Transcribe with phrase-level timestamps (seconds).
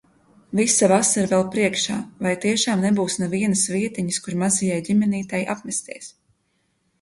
[0.59, 1.97] Visa vasara vēl priekšā,
[2.27, 6.11] vai tiešām nebūs nevienas vietiņas, kur mazajai ģimenītei apmesties?